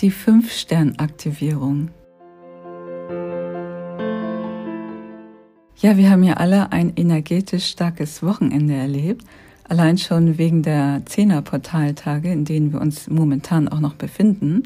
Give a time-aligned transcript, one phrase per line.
[0.00, 1.90] Die Fünf-Stern-Aktivierung.
[5.76, 9.26] Ja, wir haben ja alle ein energetisch starkes Wochenende erlebt.
[9.68, 14.62] Allein schon wegen der Zehner-Portaltage, in denen wir uns momentan auch noch befinden.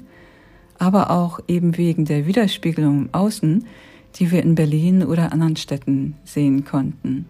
[0.79, 3.67] Aber auch eben wegen der Widerspiegelung im Außen,
[4.15, 7.27] die wir in Berlin oder anderen Städten sehen konnten.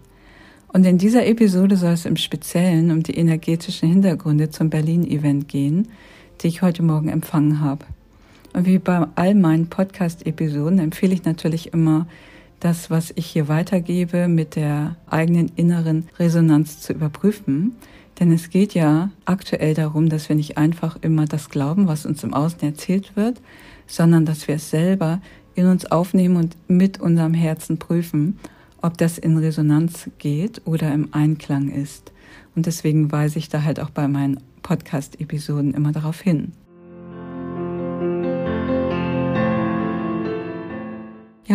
[0.67, 5.87] Und in dieser Episode soll es im Speziellen um die energetischen Hintergründe zum Berlin-Event gehen,
[6.41, 7.85] die ich heute Morgen empfangen habe.
[8.55, 12.07] Und wie bei all meinen Podcast-Episoden empfehle ich natürlich immer,
[12.61, 17.75] das, was ich hier weitergebe, mit der eigenen inneren Resonanz zu überprüfen.
[18.17, 22.23] Denn es geht ja aktuell darum, dass wir nicht einfach immer das glauben, was uns
[22.23, 23.41] im Außen erzählt wird,
[23.87, 25.19] sondern dass wir es selber
[25.53, 28.39] in uns aufnehmen und mit unserem Herzen prüfen,
[28.81, 32.13] ob das in Resonanz geht oder im Einklang ist.
[32.55, 36.53] Und deswegen weise ich da halt auch bei meinen Podcast-Episoden immer darauf hin.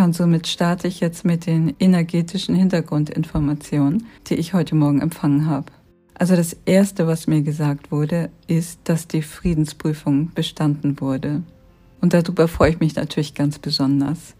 [0.01, 5.45] Ja, und somit starte ich jetzt mit den energetischen Hintergrundinformationen, die ich heute Morgen empfangen
[5.45, 5.67] habe.
[6.15, 11.43] Also das Erste, was mir gesagt wurde, ist, dass die Friedensprüfung bestanden wurde.
[12.01, 14.37] Und darüber freue ich mich natürlich ganz besonders.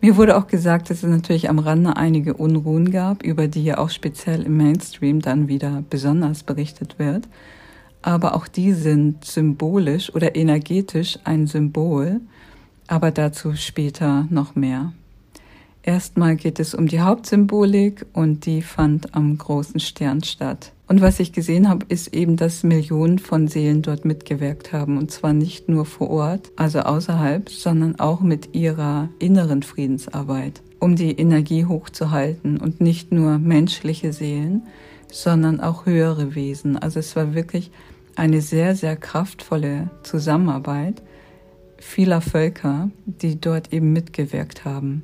[0.00, 3.78] Mir wurde auch gesagt, dass es natürlich am Rande einige Unruhen gab, über die ja
[3.78, 7.28] auch speziell im Mainstream dann wieder besonders berichtet wird
[8.06, 12.20] aber auch die sind symbolisch oder energetisch ein Symbol,
[12.86, 14.92] aber dazu später noch mehr.
[15.86, 20.72] Erstmal geht es um die Hauptsymbolik und die fand am großen Stern statt.
[20.88, 24.96] Und was ich gesehen habe, ist eben, dass Millionen von Seelen dort mitgewirkt haben.
[24.96, 30.96] Und zwar nicht nur vor Ort, also außerhalb, sondern auch mit ihrer inneren Friedensarbeit, um
[30.96, 34.62] die Energie hochzuhalten und nicht nur menschliche Seelen,
[35.12, 36.78] sondern auch höhere Wesen.
[36.78, 37.70] Also es war wirklich
[38.16, 41.02] eine sehr, sehr kraftvolle Zusammenarbeit
[41.84, 45.02] vieler Völker, die dort eben mitgewirkt haben.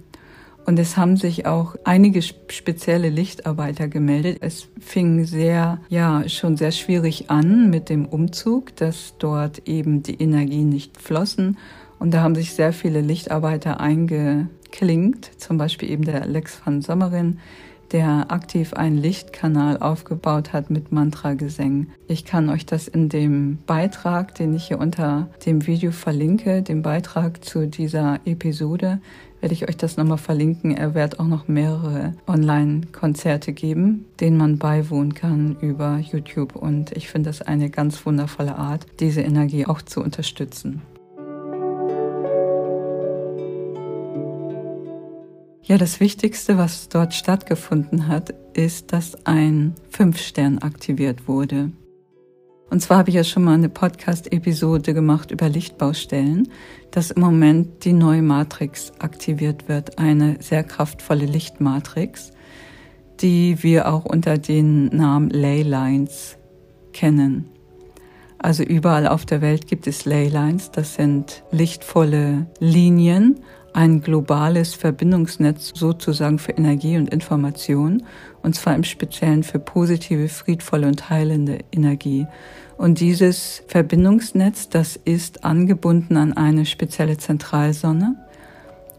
[0.70, 4.39] Und es haben sich auch einige spezielle Lichtarbeiter gemeldet.
[4.40, 10.14] Es fing sehr, ja, schon sehr schwierig an mit dem Umzug, dass dort eben die
[10.22, 11.58] Energien nicht flossen.
[11.98, 17.40] Und da haben sich sehr viele Lichtarbeiter eingeklinkt, zum Beispiel eben der Lex van Sommerin,
[17.92, 21.90] der aktiv einen Lichtkanal aufgebaut hat mit Mantra-Gesängen.
[22.06, 26.83] Ich kann euch das in dem Beitrag, den ich hier unter dem Video verlinke, dem
[26.83, 29.01] Beitrag zu dieser Episode,
[29.40, 30.77] werde ich euch das nochmal verlinken.
[30.77, 36.57] Er wird auch noch mehrere Online-Konzerte geben, denen man beiwohnen kann über YouTube.
[36.57, 40.83] Und ich finde das eine ganz wundervolle Art, diese Energie auch zu unterstützen.
[45.70, 51.70] Ja, das Wichtigste, was dort stattgefunden hat, ist, dass ein Fünf-Stern aktiviert wurde.
[52.70, 56.48] Und zwar habe ich ja schon mal eine Podcast-Episode gemacht über Lichtbaustellen,
[56.91, 62.33] dass im Moment die neue Matrix aktiviert wird, eine sehr kraftvolle Lichtmatrix,
[63.20, 66.37] die wir auch unter den Namen Leylines
[66.92, 67.48] kennen.
[68.39, 73.39] Also überall auf der Welt gibt es Leylines, das sind lichtvolle Linien,
[73.73, 78.03] ein globales Verbindungsnetz sozusagen für Energie und Information,
[78.42, 82.27] und zwar im Speziellen für positive, friedvolle und heilende Energie.
[82.77, 88.17] Und dieses Verbindungsnetz, das ist angebunden an eine spezielle Zentralsonne.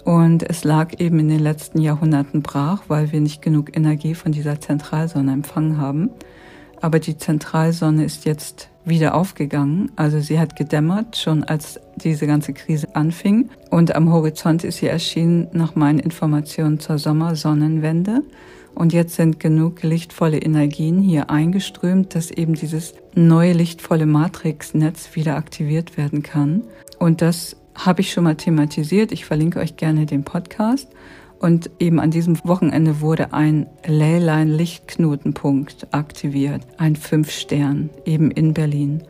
[0.03, 4.31] Und es lag eben in den letzten Jahrhunderten brach, weil wir nicht genug Energie von
[4.31, 6.11] dieser Zentralsonne empfangen haben.
[6.81, 9.91] Aber die Zentralsonne ist jetzt wieder aufgegangen.
[9.95, 13.49] Also sie hat gedämmert, schon als diese ganze Krise anfing.
[13.69, 18.23] Und am Horizont ist sie erschienen nach meinen Informationen zur Sommersonnenwende.
[18.73, 25.35] Und jetzt sind genug lichtvolle Energien hier eingeströmt, dass eben dieses neue lichtvolle Matrixnetz wieder
[25.35, 26.63] aktiviert werden kann.
[26.97, 29.11] Und das habe ich schon mal thematisiert.
[29.11, 30.87] Ich verlinke euch gerne den Podcast.
[31.41, 39.01] Und eben an diesem Wochenende wurde ein Leyline-Lichtknotenpunkt aktiviert, ein Fünf-Stern, eben in Berlin.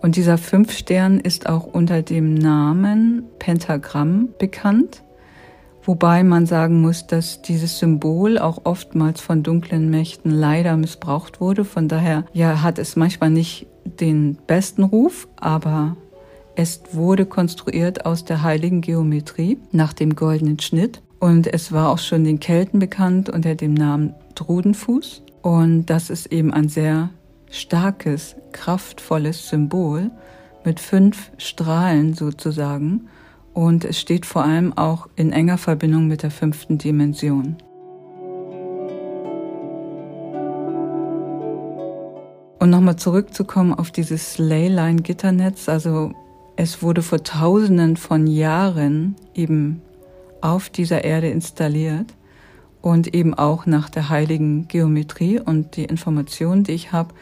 [0.00, 5.02] Und dieser Fünf-Stern ist auch unter dem Namen Pentagramm bekannt,
[5.82, 11.64] wobei man sagen muss, dass dieses Symbol auch oftmals von dunklen Mächten leider missbraucht wurde.
[11.64, 15.96] Von daher ja, hat es manchmal nicht den besten Ruf, aber
[16.54, 21.98] es wurde konstruiert aus der heiligen Geometrie nach dem goldenen Schnitt und es war auch
[21.98, 25.22] schon den Kelten bekannt unter dem Namen Drudenfuß.
[25.42, 27.10] Und das ist eben ein sehr
[27.50, 30.10] starkes, kraftvolles Symbol
[30.64, 33.08] mit fünf Strahlen sozusagen.
[33.52, 37.56] Und es steht vor allem auch in enger Verbindung mit der fünften Dimension.
[42.58, 46.12] Und nochmal zurückzukommen auf dieses Leyline-Gitternetz, also
[46.56, 49.82] es wurde vor tausenden von Jahren eben
[50.44, 52.14] auf dieser Erde installiert
[52.82, 57.14] und eben auch nach der heiligen Geometrie und die Informationen, die ich habe,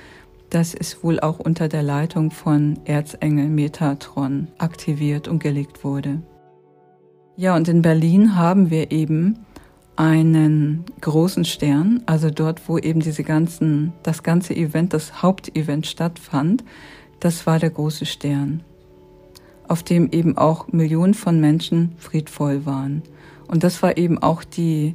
[0.50, 6.20] das ist wohl auch unter der Leitung von Erzengel Metatron aktiviert und gelegt wurde.
[7.36, 9.38] Ja, und in Berlin haben wir eben
[9.94, 16.64] einen großen Stern, also dort, wo eben diese ganzen, das ganze Event, das Hauptevent stattfand,
[17.20, 18.62] das war der große Stern,
[19.68, 23.02] auf dem eben auch Millionen von Menschen friedvoll waren.
[23.52, 24.94] Und das war eben auch die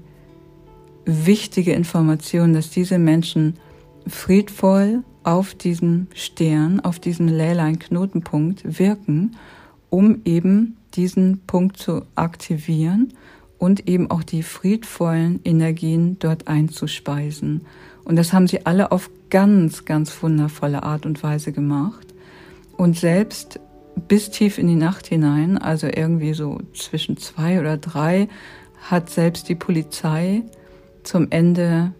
[1.05, 3.59] wichtige Information, dass diese Menschen
[4.07, 9.35] friedvoll auf diesem Stern, auf diesem Leyline-Knotenpunkt wirken,
[9.91, 13.13] um eben diesen Punkt zu aktivieren
[13.59, 17.61] und eben auch die friedvollen Energien dort einzuspeisen.
[18.05, 22.07] Und das haben sie alle auf ganz, ganz wundervolle Art und Weise gemacht.
[22.75, 23.59] Und selbst
[24.07, 28.27] bis tief in die Nacht hinein, also irgendwie so zwischen zwei oder drei,
[28.89, 30.43] hat selbst die Polizei
[31.03, 31.93] zum Ende,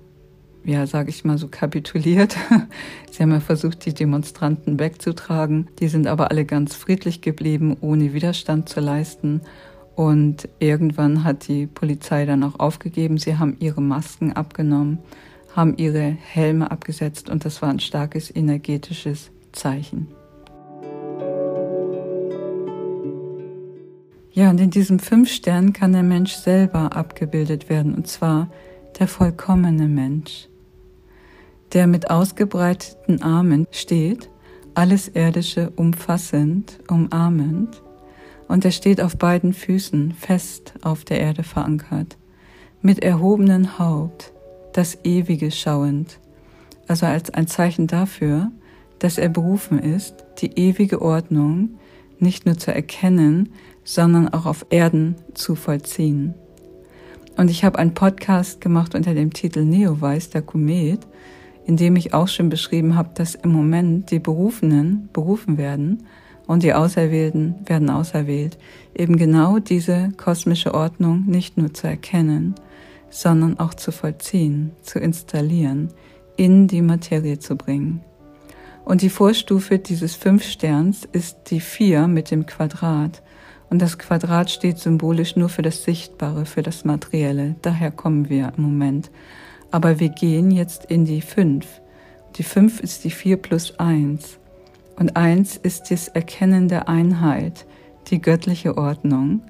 [0.63, 2.35] ja, sage ich mal so, kapituliert.
[3.11, 5.67] Sie haben ja versucht, die Demonstranten wegzutragen.
[5.79, 9.41] Die sind aber alle ganz friedlich geblieben, ohne Widerstand zu leisten.
[9.95, 13.17] Und irgendwann hat die Polizei dann auch aufgegeben.
[13.17, 14.99] Sie haben ihre Masken abgenommen,
[15.55, 20.07] haben ihre Helme abgesetzt und das war ein starkes energetisches Zeichen.
[24.37, 28.49] Ja, und in diesem Fünf-Stern kann der Mensch selber abgebildet werden, und zwar
[28.99, 30.47] der vollkommene Mensch,
[31.73, 34.29] der mit ausgebreiteten Armen steht,
[34.75, 37.81] alles Irdische umfassend, umarmend,
[38.47, 42.15] und er steht auf beiden Füßen fest auf der Erde verankert,
[42.83, 44.33] mit erhobenen Haupt,
[44.71, 46.19] das Ewige schauend,
[46.87, 48.51] also als ein Zeichen dafür,
[48.99, 51.79] dass er berufen ist, die ewige Ordnung
[52.19, 53.49] nicht nur zu erkennen,
[53.83, 56.33] sondern auch auf Erden zu vollziehen.
[57.37, 61.05] Und ich habe einen Podcast gemacht unter dem Titel Neoweiß, der Komet,
[61.65, 66.03] in dem ich auch schon beschrieben habe, dass im Moment die Berufenen berufen werden,
[66.47, 68.57] und die Auserwählten werden auserwählt,
[68.95, 72.55] eben genau diese kosmische Ordnung nicht nur zu erkennen,
[73.09, 75.89] sondern auch zu vollziehen, zu installieren,
[76.37, 78.01] in die Materie zu bringen.
[78.87, 83.21] Und die Vorstufe dieses Fünf-Sterns ist die Vier mit dem Quadrat.
[83.69, 87.57] Und das Quadrat steht symbolisch nur für das Sichtbare, für das Materielle.
[87.61, 89.11] Daher kommen wir im Moment.
[89.71, 91.81] Aber wir gehen jetzt in die Fünf.
[92.37, 94.39] Die Fünf ist die Vier plus eins.
[94.95, 97.65] Und eins ist das Erkennen der Einheit,
[98.07, 99.41] die göttliche Ordnung,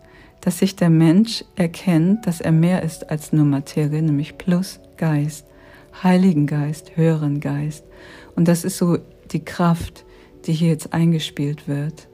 [0.42, 5.46] dass sich der Mensch erkennt, dass er mehr ist als nur Materie, nämlich plus Geist,
[6.02, 7.84] Heiligen Geist, höheren Geist.
[8.36, 8.98] Und das ist so
[9.34, 10.06] die Kraft,
[10.46, 12.08] die hier jetzt eingespielt wird.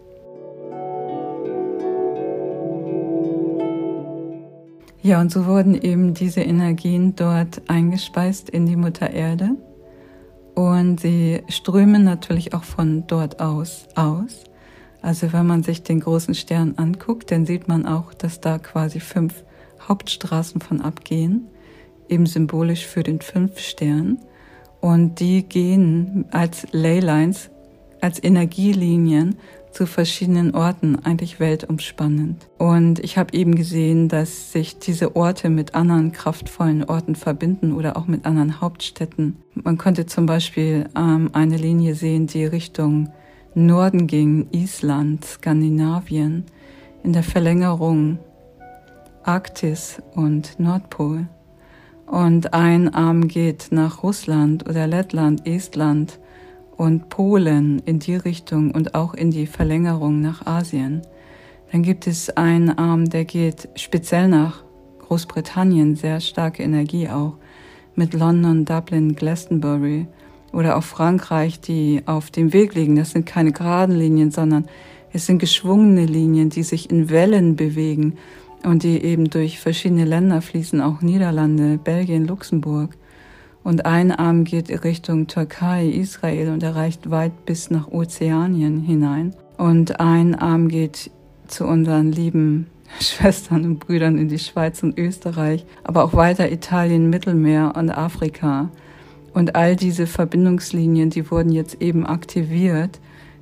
[5.02, 9.58] Ja, und so wurden eben diese Energien dort eingespeist in die Mutter Erde.
[10.56, 14.46] Und sie strömen natürlich auch von dort aus aus.
[15.02, 19.02] Also wenn man sich den großen Stern anguckt, dann sieht man auch, dass da quasi
[19.02, 19.44] fünf
[19.82, 21.48] Hauptstraßen von abgehen,
[22.08, 24.20] eben symbolisch für den fünf Stern.
[24.84, 27.50] Und die gehen als Leylines,
[28.02, 29.38] als Energielinien
[29.72, 32.50] zu verschiedenen Orten, eigentlich weltumspannend.
[32.58, 37.96] Und ich habe eben gesehen, dass sich diese Orte mit anderen kraftvollen Orten verbinden oder
[37.96, 39.38] auch mit anderen Hauptstädten.
[39.54, 43.08] Man konnte zum Beispiel ähm, eine Linie sehen, die Richtung
[43.56, 46.44] Norden ging, Island, Skandinavien,
[47.04, 48.20] in der Verlängerung
[49.24, 51.30] Arktis und Nordpol.
[52.14, 56.20] Und ein Arm geht nach Russland oder Lettland, Estland,
[56.78, 61.02] und Polen in die Richtung und auch in die Verlängerung nach Asien.
[61.72, 64.64] Dann gibt es einen Arm, der geht speziell nach
[65.00, 67.38] Großbritannien, sehr starke Energie auch,
[67.96, 70.06] mit London, Dublin, Glastonbury
[70.52, 72.96] oder auch Frankreich, die auf dem Weg liegen.
[72.96, 74.68] Das sind keine geraden Linien, sondern
[75.14, 78.18] es sind geschwungene Linien, die sich in Wellen bewegen
[78.64, 82.96] und die eben durch verschiedene Länder fließen, auch Niederlande, Belgien, Luxemburg.
[83.64, 89.34] Und ein Arm geht Richtung Türkei, Israel und erreicht weit bis nach Ozeanien hinein.
[89.58, 91.12] Und ein Arm geht
[91.48, 92.68] zu unseren lieben
[93.00, 98.70] Schwestern und Brüdern in die Schweiz und Österreich, aber auch weiter Italien, Mittelmeer und Afrika.
[99.34, 103.00] Und all diese Verbindungslinien, die wurden jetzt eben aktiviert.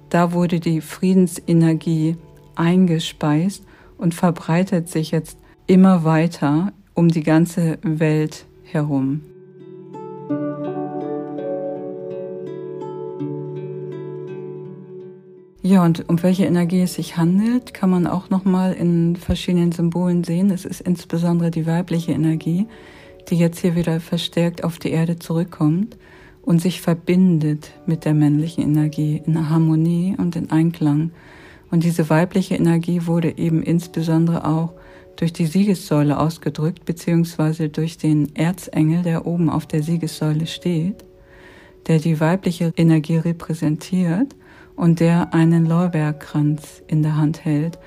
[0.09, 2.15] Da wurde die Friedensenergie
[2.55, 3.63] eingespeist
[4.01, 9.21] und verbreitet sich jetzt immer weiter um die ganze Welt herum.
[15.63, 20.23] Ja, und um welche Energie es sich handelt, kann man auch nochmal in verschiedenen Symbolen
[20.23, 20.49] sehen.
[20.49, 22.65] Es ist insbesondere die weibliche Energie,
[23.29, 25.97] die jetzt hier wieder verstärkt auf die Erde zurückkommt
[26.41, 31.11] und sich verbindet mit der männlichen Energie in Harmonie und in Einklang.
[31.71, 34.73] Und diese weibliche Energie wurde eben insbesondere auch
[35.15, 41.05] durch die Siegessäule ausgedrückt, beziehungsweise durch den Erzengel, der oben auf der Siegessäule steht,
[41.87, 44.35] der die weibliche Energie repräsentiert
[44.75, 47.79] und der einen Lorbeerkranz in der Hand hält.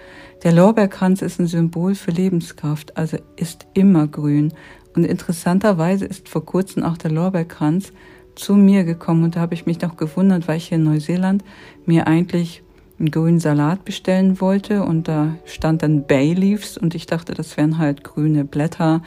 [0.42, 4.52] Der Lorbeerkranz ist ein Symbol für Lebenskraft, also ist immer grün.
[4.94, 7.92] Und interessanterweise ist vor kurzem auch der Lorbeerkranz
[8.34, 11.44] zu mir gekommen und da habe ich mich noch gewundert, weil ich hier in Neuseeland
[11.86, 12.62] mir eigentlich
[12.98, 17.56] einen grünen Salat bestellen wollte und da stand dann Bay Leaves und ich dachte, das
[17.56, 19.02] wären halt grüne Blätter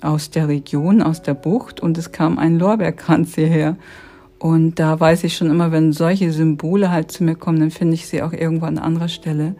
[0.00, 3.76] aus der Region, aus der Bucht und es kam ein Lorbeerkranz hierher.
[4.38, 7.94] Und da weiß ich schon immer, wenn solche Symbole halt zu mir kommen, dann finde
[7.94, 9.54] ich sie auch irgendwo an anderer Stelle.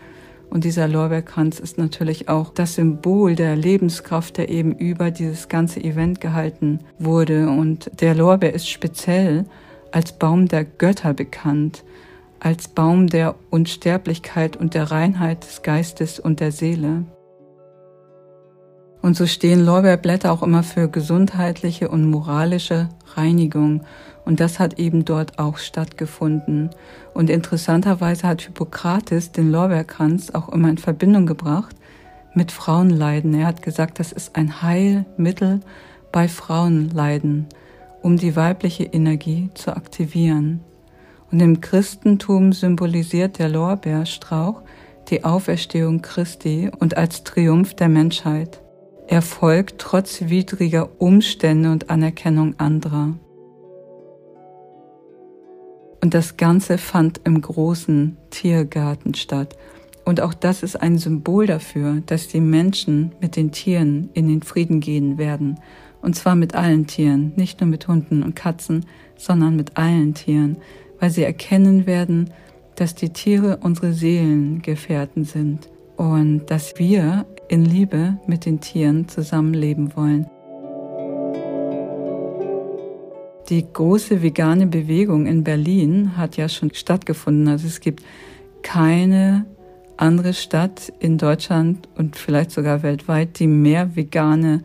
[0.48, 5.84] Und dieser Lorbeerkranz ist natürlich auch das Symbol der Lebenskraft, der eben über dieses ganze
[5.84, 7.50] Event gehalten wurde.
[7.50, 9.44] Und der Lorbeer ist speziell
[9.92, 11.84] als Baum der Götter bekannt,
[12.40, 17.04] als Baum der Unsterblichkeit und der Reinheit des Geistes und der Seele.
[19.02, 23.82] Und so stehen Lorbeerblätter auch immer für gesundheitliche und moralische Reinigung.
[24.24, 26.70] Und das hat eben dort auch stattgefunden.
[27.14, 31.74] Und interessanterweise hat Hippokrates den Lorbeerkranz auch immer in Verbindung gebracht
[32.34, 33.34] mit Frauenleiden.
[33.34, 35.60] Er hat gesagt, das ist ein Heilmittel
[36.12, 37.46] bei Frauenleiden,
[38.02, 40.60] um die weibliche Energie zu aktivieren.
[41.30, 44.62] Und im Christentum symbolisiert der Lorbeerstrauch
[45.08, 48.62] die Auferstehung Christi und als Triumph der Menschheit.
[49.08, 53.14] Er folgt trotz widriger Umstände und Anerkennung anderer.
[56.00, 59.56] Und das Ganze fand im großen Tiergarten statt.
[60.04, 64.42] Und auch das ist ein Symbol dafür, dass die Menschen mit den Tieren in den
[64.42, 65.58] Frieden gehen werden.
[66.00, 70.56] Und zwar mit allen Tieren, nicht nur mit Hunden und Katzen, sondern mit allen Tieren,
[71.00, 72.30] weil sie erkennen werden,
[72.76, 79.96] dass die Tiere unsere Seelengefährten sind und dass wir in Liebe mit den Tieren zusammenleben
[79.96, 80.26] wollen.
[83.50, 87.48] Die große vegane Bewegung in Berlin hat ja schon stattgefunden.
[87.48, 88.04] Also es gibt
[88.62, 89.44] keine
[89.96, 94.62] andere Stadt in Deutschland und vielleicht sogar weltweit, die mehr vegane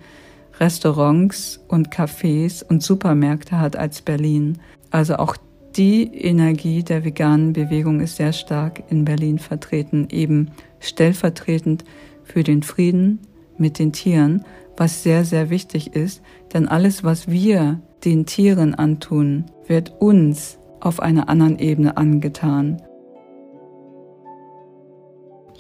[0.60, 4.60] Restaurants und Cafés und Supermärkte hat als Berlin.
[4.92, 5.36] Also auch
[5.78, 11.84] die Energie der veganen Bewegung ist sehr stark in Berlin vertreten, eben stellvertretend
[12.24, 13.20] für den Frieden
[13.58, 14.46] mit den Tieren,
[14.78, 16.22] was sehr, sehr wichtig ist,
[16.54, 22.82] denn alles, was wir den Tieren antun, wird uns auf einer anderen Ebene angetan.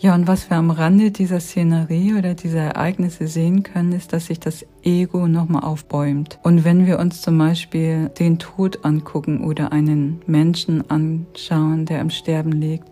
[0.05, 4.27] Ja, und was wir am Rande dieser Szenerie oder dieser Ereignisse sehen können, ist, dass
[4.27, 6.37] sich das Ego nochmal aufbäumt.
[6.43, 12.11] Und wenn wir uns zum Beispiel den Tod angucken oder einen Menschen anschauen, der im
[12.11, 12.87] Sterben liegt,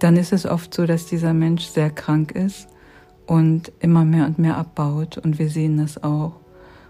[0.00, 2.66] dann ist es oft so, dass dieser Mensch sehr krank ist
[3.28, 6.32] und immer mehr und mehr abbaut und wir sehen das auch.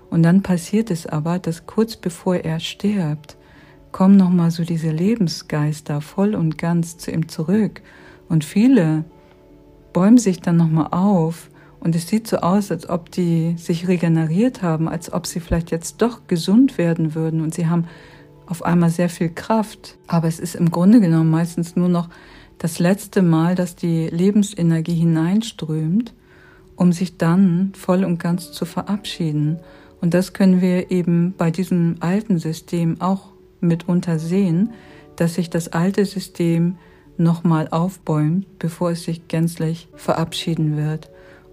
[0.08, 3.36] Und dann passiert es aber, dass kurz bevor er stirbt,
[3.92, 7.82] kommen nochmal so diese Lebensgeister voll und ganz zu ihm zurück
[8.30, 9.04] und viele
[9.92, 14.62] bäumen sich dann nochmal auf und es sieht so aus, als ob die sich regeneriert
[14.62, 17.86] haben, als ob sie vielleicht jetzt doch gesund werden würden und sie haben
[18.46, 19.96] auf einmal sehr viel Kraft.
[20.06, 22.08] Aber es ist im Grunde genommen meistens nur noch
[22.58, 26.12] das letzte Mal, dass die Lebensenergie hineinströmt
[26.80, 29.58] um sich dann voll und ganz zu verabschieden.
[30.00, 34.72] Und das können wir eben bei diesem alten System auch mitunter sehen,
[35.16, 36.78] dass sich das alte System
[37.20, 41.10] nochmal aufbäumt, bevor es sich gänzlich verabschieden wird.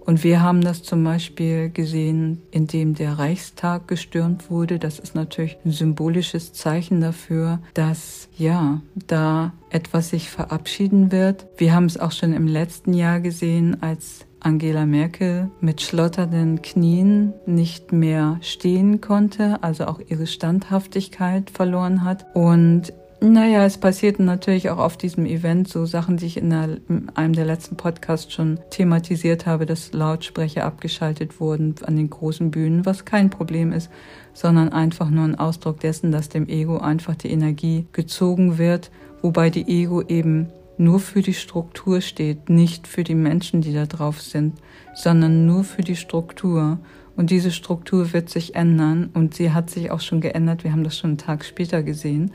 [0.08, 4.78] Und wir haben das zum Beispiel gesehen, indem der Reichstag gestürmt wurde.
[4.78, 11.46] Das ist natürlich ein symbolisches Zeichen dafür, dass ja, da etwas sich verabschieden wird.
[11.58, 17.34] Wir haben es auch schon im letzten Jahr gesehen, als Angela Merkel mit schlotternden Knien
[17.44, 22.24] nicht mehr stehen konnte, also auch ihre Standhaftigkeit verloren hat.
[22.34, 26.78] Und naja, es passierten natürlich auch auf diesem Event so Sachen, die ich in, der,
[26.88, 32.52] in, einem der letzten Podcasts schon thematisiert habe, dass Lautsprecher abgeschaltet wurden an den großen
[32.52, 33.90] Bühnen, was kein Problem ist,
[34.34, 39.50] sondern einfach nur ein Ausdruck dessen, dass dem Ego einfach die Energie gezogen wird, wobei
[39.50, 44.22] die Ego eben nur für die Struktur steht, nicht für die Menschen, die da drauf
[44.22, 44.54] sind,
[44.94, 46.78] sondern nur für die Struktur.
[47.16, 50.62] Und diese Struktur wird sich ändern und sie hat sich auch schon geändert.
[50.62, 52.30] Wir haben das schon einen Tag später gesehen.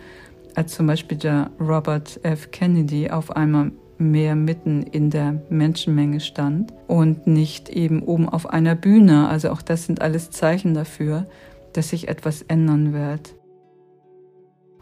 [0.55, 2.51] Als zum Beispiel der Robert F.
[2.51, 8.75] Kennedy auf einmal mehr mitten in der Menschenmenge stand und nicht eben oben auf einer
[8.75, 9.27] Bühne.
[9.27, 11.25] Also auch das sind alles Zeichen dafür,
[11.73, 13.35] dass sich etwas ändern wird.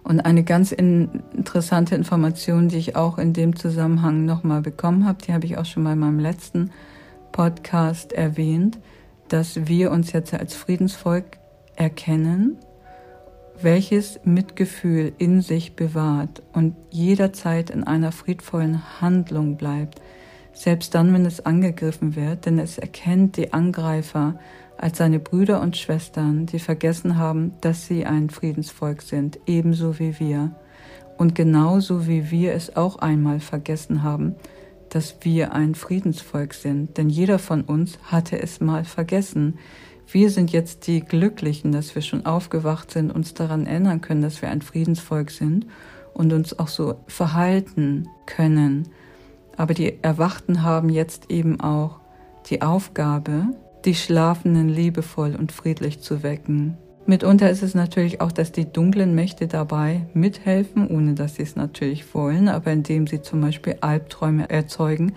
[0.03, 5.31] Und eine ganz interessante Information, die ich auch in dem Zusammenhang nochmal bekommen habe, die
[5.31, 6.71] habe ich auch schon mal in meinem letzten
[7.31, 8.79] Podcast erwähnt,
[9.29, 11.37] dass wir uns jetzt als Friedensvolk
[11.75, 12.57] erkennen,
[13.63, 20.01] welches Mitgefühl in sich bewahrt und jederzeit in einer friedvollen Handlung bleibt,
[20.53, 24.39] selbst dann, wenn es angegriffen wird, denn es erkennt die Angreifer
[24.77, 30.19] als seine Brüder und Schwestern, die vergessen haben, dass sie ein Friedensvolk sind, ebenso wie
[30.19, 30.51] wir.
[31.17, 34.35] Und genauso wie wir es auch einmal vergessen haben,
[34.89, 39.57] dass wir ein Friedensvolk sind, denn jeder von uns hatte es mal vergessen.
[40.11, 44.41] Wir sind jetzt die Glücklichen, dass wir schon aufgewacht sind, uns daran erinnern können, dass
[44.41, 45.67] wir ein Friedensvolk sind
[46.13, 48.89] und uns auch so verhalten können.
[49.55, 52.01] Aber die Erwachten haben jetzt eben auch
[52.49, 56.77] die Aufgabe, die Schlafenden liebevoll und friedlich zu wecken.
[57.05, 61.55] Mitunter ist es natürlich auch, dass die dunklen Mächte dabei mithelfen, ohne dass sie es
[61.55, 65.13] natürlich wollen, aber indem sie zum Beispiel Albträume erzeugen,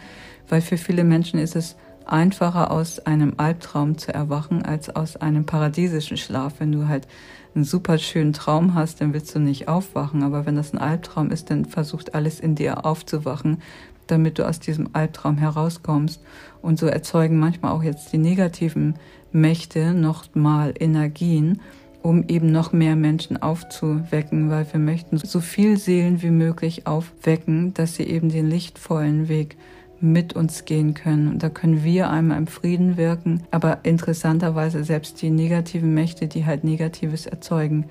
[0.49, 5.47] weil für viele Menschen ist es einfacher aus einem Albtraum zu erwachen als aus einem
[5.47, 6.55] paradiesischen Schlaf.
[6.59, 7.07] Wenn du halt
[7.55, 10.23] einen super schönen Traum hast, dann willst du nicht aufwachen.
[10.23, 13.63] Aber wenn das ein Albtraum ist, dann versucht alles in dir aufzuwachen,
[14.07, 16.21] damit du aus diesem Albtraum herauskommst.
[16.63, 18.97] Und so erzeugen manchmal auch jetzt die negativen
[19.33, 21.61] Mächte nochmal Energien,
[22.03, 27.73] um eben noch mehr Menschen aufzuwecken, weil wir möchten so viel Seelen wie möglich aufwecken,
[27.73, 29.57] dass sie eben den lichtvollen Weg
[30.01, 31.29] mit uns gehen können.
[31.29, 36.47] Und da können wir einmal im Frieden wirken, aber interessanterweise selbst die negativen Mächte, die
[36.47, 37.87] halt Negatives erzeugen,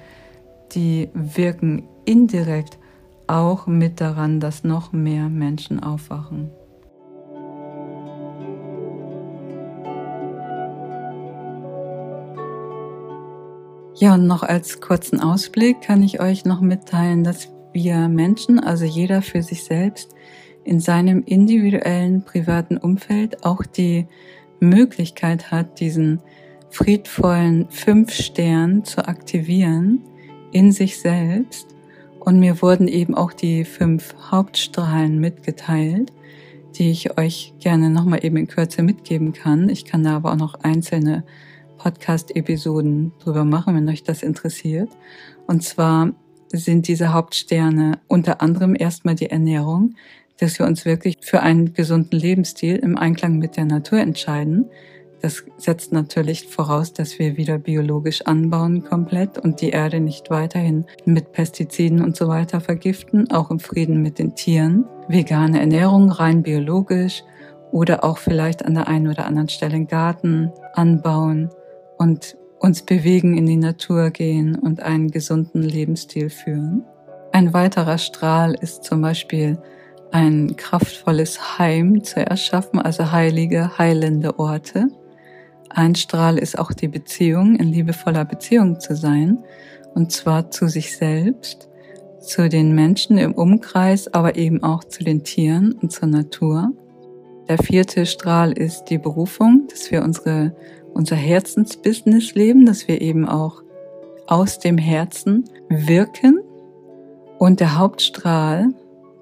[0.73, 2.77] die wirken indirekt
[3.27, 6.51] auch mit daran, dass noch mehr Menschen aufwachen.
[13.95, 18.85] Ja, und noch als kurzen Ausblick kann ich euch noch mitteilen, dass wir Menschen, also
[18.85, 20.13] jeder für sich selbst,
[20.63, 24.07] in seinem individuellen privaten Umfeld auch die
[24.59, 26.21] Möglichkeit hat, diesen
[26.69, 30.01] friedvollen Fünf-Stern zu aktivieren
[30.51, 31.67] in sich selbst.
[32.19, 36.13] Und mir wurden eben auch die fünf Hauptstrahlen mitgeteilt,
[36.75, 39.69] die ich euch gerne nochmal eben in Kürze mitgeben kann.
[39.69, 41.23] Ich kann da aber auch noch einzelne
[41.77, 44.89] Podcast-Episoden drüber machen, wenn euch das interessiert.
[45.47, 46.13] Und zwar
[46.51, 49.95] sind diese Hauptsterne unter anderem erstmal die Ernährung,
[50.39, 54.69] dass wir uns wirklich für einen gesunden Lebensstil im Einklang mit der Natur entscheiden.
[55.21, 60.85] Das setzt natürlich voraus, dass wir wieder biologisch anbauen komplett und die Erde nicht weiterhin
[61.05, 64.85] mit Pestiziden und so weiter vergiften, auch im Frieden mit den Tieren.
[65.07, 67.23] Vegane Ernährung rein biologisch
[67.71, 71.49] oder auch vielleicht an der einen oder anderen Stelle einen Garten anbauen
[71.97, 76.83] und uns bewegen, in die Natur gehen und einen gesunden Lebensstil führen.
[77.31, 79.57] Ein weiterer Strahl ist zum Beispiel
[80.13, 84.87] ein kraftvolles Heim zu erschaffen, also heilige, heilende Orte.
[85.69, 89.39] Ein Strahl ist auch die Beziehung, in liebevoller Beziehung zu sein,
[89.95, 91.67] und zwar zu sich selbst,
[92.21, 96.71] zu den Menschen im Umkreis, aber eben auch zu den Tieren und zur Natur.
[97.49, 100.55] Der vierte Strahl ist die Berufung, dass wir unsere,
[100.93, 103.63] unser Herzensbusiness leben, dass wir eben auch
[104.27, 106.39] aus dem Herzen wirken.
[107.39, 108.69] Und der Hauptstrahl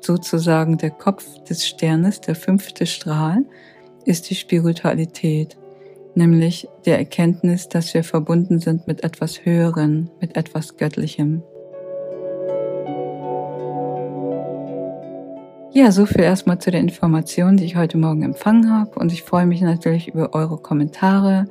[0.06, 3.46] sozusagen der Kopf des Sternes, der fünfte Strahl,
[4.06, 5.58] ist die Spiritualität,
[6.16, 11.44] nämlich der Erkenntnis, dass wir verbunden sind mit etwas Höheren, mit etwas Göttlichem.
[15.74, 19.00] Ja, so viel erstmal zu der Information, die ich heute Morgen empfangen habe.
[19.00, 21.46] Und ich freue mich natürlich über eure Kommentare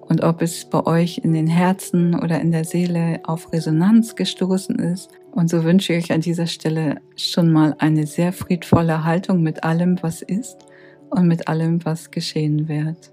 [0.00, 4.76] und ob es bei euch in den Herzen oder in der Seele auf Resonanz gestoßen
[4.78, 5.10] ist.
[5.38, 9.62] Und so wünsche ich euch an dieser Stelle schon mal eine sehr friedvolle Haltung mit
[9.62, 10.56] allem, was ist
[11.10, 13.12] und mit allem, was geschehen wird.